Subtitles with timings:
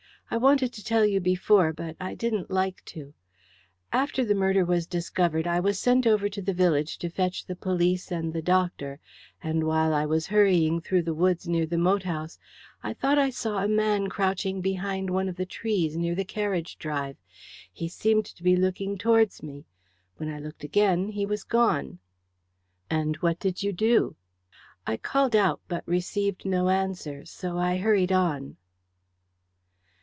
[0.33, 3.13] I wanted to tell you before, but I didn't like to.
[3.91, 7.55] After the murder was discovered I was sent over to the village to fetch the
[7.57, 9.01] police and the doctor,
[9.43, 12.39] and while I was hurrying through the woods near the moat house
[12.81, 16.77] I thought I saw a man crouching behind one of the trees near the carriage
[16.77, 17.17] drive.
[17.69, 19.65] He seemed to be looking towards me.
[20.15, 21.99] When I looked again he was gone."
[22.89, 24.15] "And what did you do?"
[24.87, 28.55] "I called out, but received no answer, so I hurried on."